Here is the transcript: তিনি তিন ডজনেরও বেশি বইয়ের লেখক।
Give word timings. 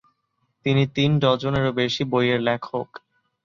তিনি 0.65 0.83
তিন 0.95 1.11
ডজনেরও 1.19 1.71
বেশি 1.71 2.03
বইয়ের 2.11 2.39
লেখক। 2.41 2.87